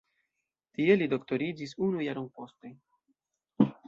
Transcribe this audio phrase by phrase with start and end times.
[0.77, 2.73] Tie li doktoriĝis unu jaron poste.